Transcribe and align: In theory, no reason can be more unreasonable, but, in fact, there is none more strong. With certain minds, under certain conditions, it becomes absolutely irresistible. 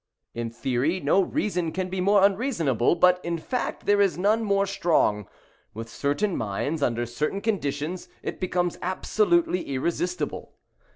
In 0.33 0.49
theory, 0.49 0.99
no 0.99 1.21
reason 1.21 1.71
can 1.71 1.87
be 1.87 2.01
more 2.01 2.23
unreasonable, 2.25 2.95
but, 2.95 3.23
in 3.23 3.37
fact, 3.37 3.85
there 3.85 4.01
is 4.01 4.17
none 4.17 4.43
more 4.43 4.65
strong. 4.65 5.27
With 5.75 5.89
certain 5.91 6.35
minds, 6.35 6.81
under 6.81 7.05
certain 7.05 7.39
conditions, 7.39 8.09
it 8.23 8.39
becomes 8.39 8.79
absolutely 8.81 9.61
irresistible. 9.75 10.55